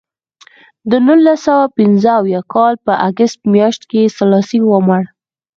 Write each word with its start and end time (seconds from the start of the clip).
د 0.89 0.91
نولس 1.05 1.39
سوه 1.47 1.65
پنځه 1.77 2.09
اویا 2.19 2.41
کال 2.53 2.73
په 2.85 2.93
اګست 3.07 3.39
میاشت 3.53 3.81
کې 3.91 4.11
سلاسي 4.17 4.59
ومړ. 4.65 5.01